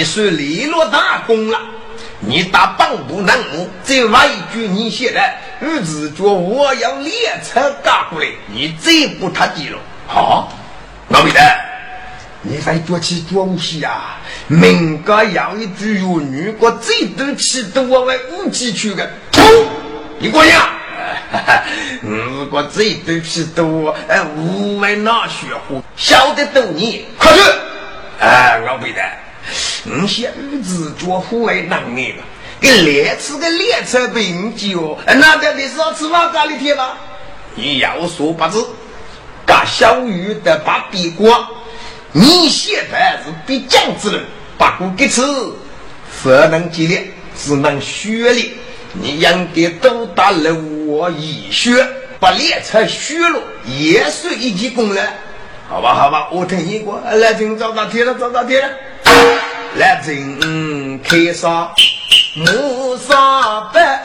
[0.00, 1.58] 你算立了大功了，
[2.20, 5.20] 你打棒不能木，这外句你写的，
[5.60, 8.90] 日子说我要列车赶过来，你再
[9.20, 9.78] 不他地了。
[10.06, 10.50] 好，
[11.08, 11.40] 老辈的，
[12.40, 14.18] 你再做起装戏啊！
[14.46, 19.06] 明个要一句有女，我最多气都我外五级去的。
[20.18, 20.70] 你过呀！
[22.00, 27.40] 如果最多气多，哎，无为哪学活，晓得懂你，快去！
[28.18, 29.02] 哎，老辈的，
[29.84, 32.14] 你些日子做户外难的，
[32.60, 36.92] 给列车的列车病酒，那得你是要吃饭咖喱贴吗？
[37.54, 38.66] 你要说不字，
[39.46, 41.46] 干小鱼的把笔过，
[42.12, 44.24] 你现在是比将之人，
[44.58, 45.22] 把过给吃，
[46.22, 48.54] 不能激烈，只能血力。
[48.92, 50.52] 你应该多打了
[50.86, 51.70] 我一血，
[52.18, 55.02] 把列车削了，也是一级功劳。
[55.70, 58.68] 好吧，好吧，我听你过来，听找到天了，找到天了。
[59.76, 61.70] 来，听开杀
[62.34, 64.02] 木沙班，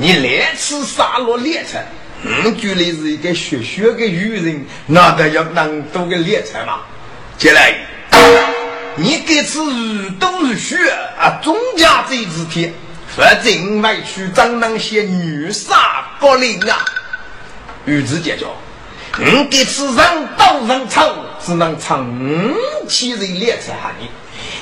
[0.00, 1.78] 你来次杀戮猎车，
[2.24, 6.80] 嗯，绝对是一个血血的女人，那得要能多个猎车嘛？
[7.36, 7.74] 接来，
[8.96, 10.74] 你这次如冬如雪
[11.18, 12.72] 啊，中家这支天，
[13.14, 16.82] 否则外去怎能些女杀高陵啊？
[17.84, 18.46] 与之解决，
[19.18, 22.10] 你这次上刀上草，只能长
[22.88, 24.08] 期在猎车下面，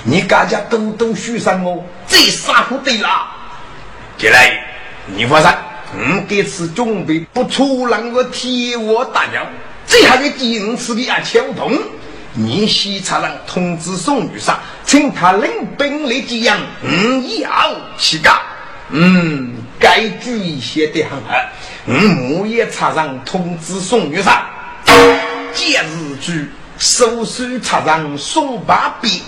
[0.02, 3.08] 你大家多多许上我，这杀不对了。
[4.18, 4.64] 接来。
[5.16, 5.54] 你发上，
[5.94, 9.46] 我这次准备不出让我替我大鸟，
[9.86, 11.72] 这还个第次的啊枪筒。
[12.34, 14.52] 你西茶人通知宋女士，
[14.84, 16.52] 请他领兵来接应。
[16.82, 17.48] 嗯，要
[17.96, 18.36] 去干。
[18.90, 21.34] 嗯，该注意些的很好。
[21.86, 24.28] 嗯，我也插上通知宋女士，
[25.52, 26.48] 今日去
[26.78, 29.22] 收收插上宋八笔，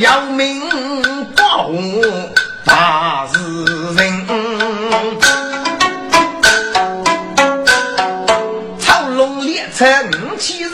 [0.00, 0.97] 要命。
[2.68, 3.38] 他是
[3.94, 4.26] 人，
[8.78, 10.72] 草龙列车五七人，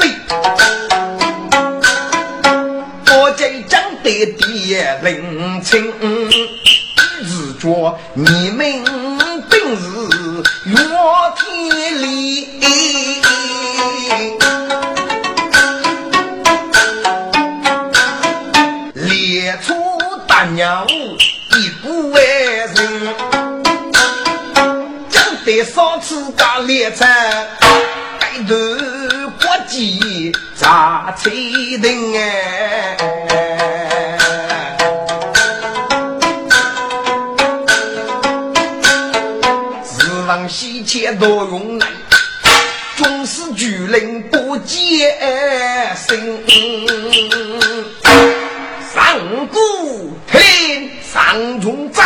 [3.06, 5.92] 我在江得第一人情，
[7.24, 8.84] 只着你们
[9.48, 10.74] 本事越
[11.36, 12.48] 天里，
[18.94, 19.74] 猎大。
[25.64, 27.04] 将得少次打猎车，
[28.20, 28.54] 带头
[29.40, 32.96] 国际扎吹灯哎，
[39.98, 41.86] 日王西切多用来。
[42.96, 45.18] 总是巨人不见
[45.96, 46.44] 身，
[48.92, 52.04] 上古天上中在，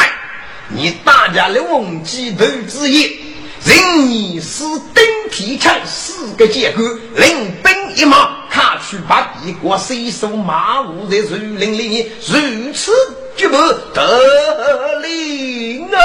[0.68, 3.10] 你大家的忘记头之业，
[3.68, 4.64] 任你是
[4.94, 6.82] 顶皮枪四个结构，
[7.16, 12.90] 领兵一马，卡去把帝国水手马无在树林里，如此
[13.36, 13.56] 绝不
[13.92, 16.00] 得令啊！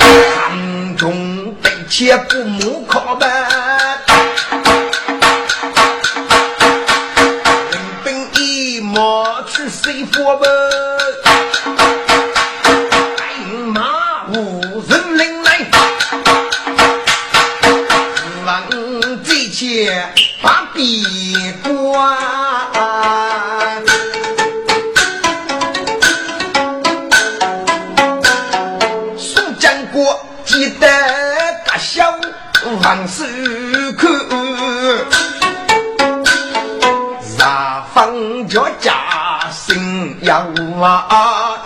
[0.00, 3.26] 上中得切不母靠吧。
[9.70, 10.97] 谁佛门？
[32.88, 33.22] 万寿
[33.98, 34.08] 口，
[37.36, 39.40] 啥方叫家？
[39.52, 40.38] 心要
[40.80, 41.62] 啊！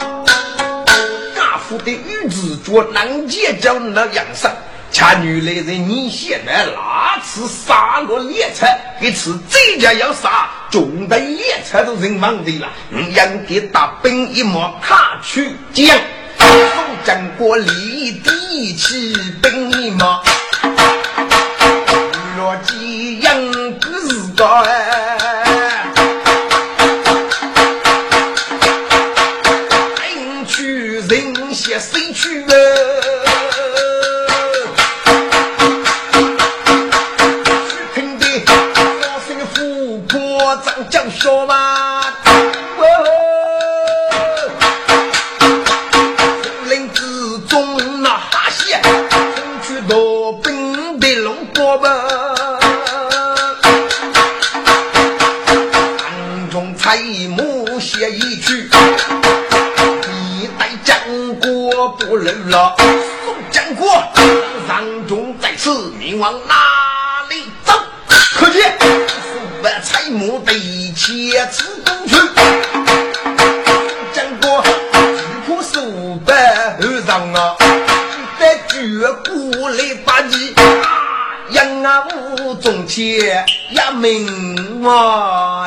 [1.36, 4.50] 家父的玉子脚难解叫那养生，
[4.90, 8.66] 恰女来人你现在哪次杀了猎车？
[9.00, 12.68] 一次这家要杀，中的猎车都人亡的了。
[12.88, 15.86] 你应给大兵一马卡去将，
[16.36, 16.48] 宋
[17.04, 20.20] 江过立地起兵一马，
[24.43, 24.81] 是
[62.22, 62.76] 不能了，
[63.24, 63.88] 宋江国，
[64.68, 66.54] 让中在此，你往哪
[67.28, 67.72] 里走？
[68.36, 70.52] 可见数百彩木得
[70.94, 72.14] 切此东去。
[74.12, 74.70] 江国，几
[75.48, 77.56] 棵数百后上啊，
[78.38, 78.78] 在绝
[79.26, 80.54] 谷里把你
[81.50, 82.06] 养啊
[82.38, 85.66] 五中切呀命啊！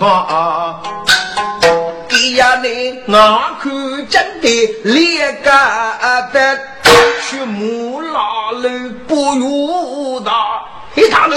[0.00, 0.80] 一把，
[2.08, 4.48] 哎呀你我看真的
[4.82, 6.58] 烈干的，
[7.28, 8.68] 去木拉路
[9.06, 10.32] 不如大，
[10.94, 11.36] 一大路。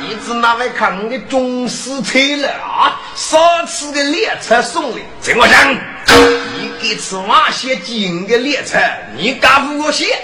[0.00, 3.00] 你只那位看的中式车了啊？
[3.16, 5.74] 上次的列车送的，怎么讲？
[5.74, 8.78] 你给吃那些金的列车，
[9.16, 10.16] 你敢不我写？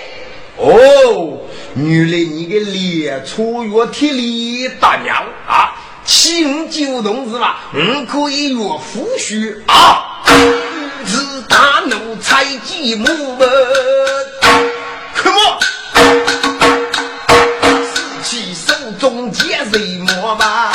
[0.58, 1.40] 哦，
[1.74, 5.16] 原来你的列车越铁里大娘
[5.46, 5.65] 啊，
[6.06, 10.22] 请九同志嘛，嗯，可以越夫婿啊，
[11.04, 13.48] 是大怒采吉木门，
[15.14, 15.58] 可莫？
[17.92, 20.65] 死气手中接人莫吧？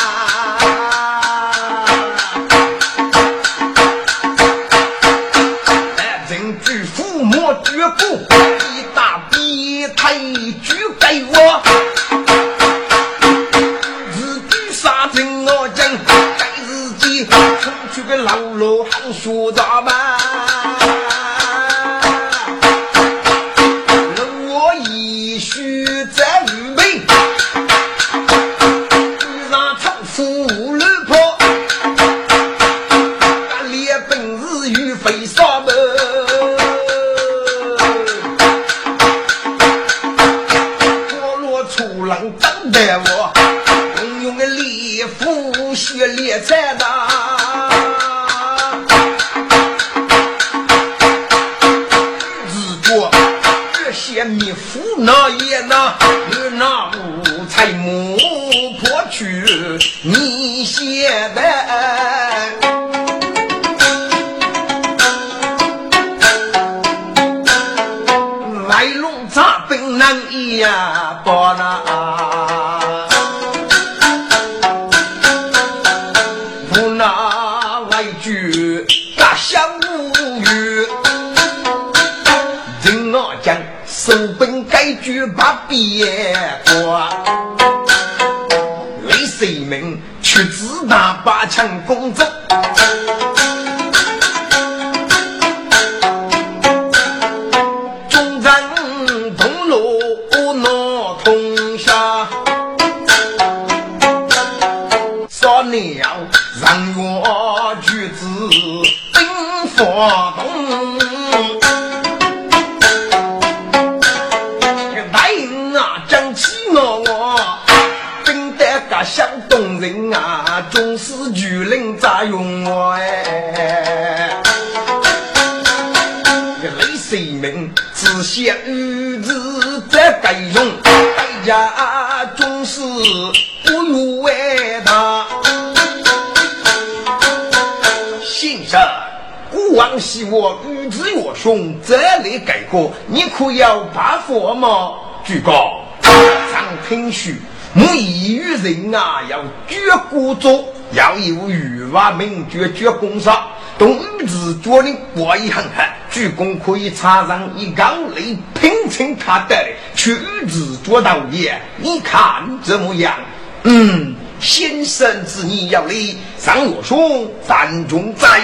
[140.42, 144.94] 我日子越凶，这类改过，你可要把佛吗？
[145.24, 147.30] 举高，常听书。
[147.76, 149.78] 我一与人啊，要绝
[150.10, 159.56] 孤作，要有欲望名绝绝公杀，同女子做的过一很狠，鞠躬可以插上一缸泪，拼成他的，
[159.94, 163.14] 去与子做道业，你看怎么样？
[163.62, 168.42] 嗯，先生之你要礼，上我兄三中在，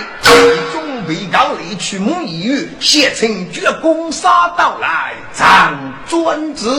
[1.08, 5.74] 备缸泪去母一语，写成绝公杀到来，咱
[6.06, 6.70] 专职。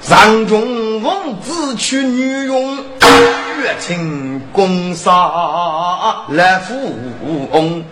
[0.00, 2.76] 上中王子娶女佣，
[3.60, 5.10] 月清公杀
[6.28, 6.94] 来富
[7.50, 7.84] 翁，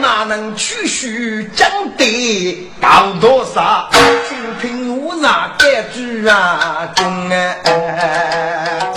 [0.00, 3.90] 哪能娶婿将得到多少？
[3.90, 8.92] 听听我那该句啊中哎。